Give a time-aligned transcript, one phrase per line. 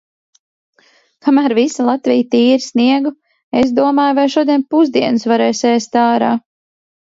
[1.25, 3.11] Kamēr visa Latvija tīra sniegu,
[3.61, 6.33] es domāju, vai šodien pusdienas varēs ēst ārā.